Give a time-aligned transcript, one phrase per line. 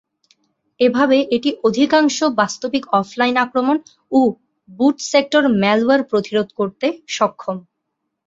[0.79, 3.77] এভাবে এটি অধিকাংশ বাস্তবিক অফলাইন আক্রমণ
[4.11, 4.19] ও
[4.69, 6.85] বুট সেক্টর ম্যালওয়্যার প্রতিরোধ করতে
[7.09, 7.57] সক্ষম।